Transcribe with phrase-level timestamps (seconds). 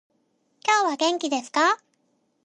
[0.65, 1.77] 今日は元気ですか？